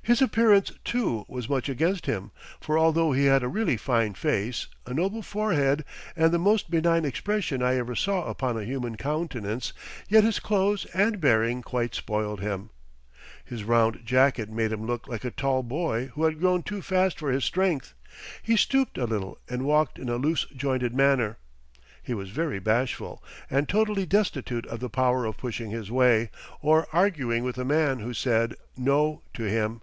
[0.00, 2.30] His appearance, too, was much against him,
[2.62, 5.84] for although he had a really fine face, a noble forehead,
[6.16, 9.74] and the most benign expression I ever saw upon a human countenance,
[10.08, 12.70] yet his clothes and bearing quite spoiled him.
[13.44, 17.18] His round jacket made him look like a tall boy who had grown too fast
[17.18, 17.92] for his strength;
[18.42, 21.36] he stooped a little and walked in a loose jointed manner.
[22.02, 26.30] He was very bashful, and totally destitute of the power of pushing his way,
[26.62, 29.82] or arguing with a man who said "No" to him.